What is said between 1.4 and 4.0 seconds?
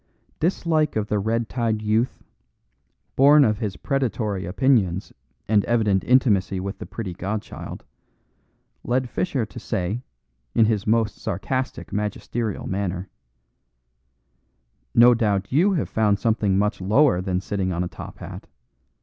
tied youth, born of his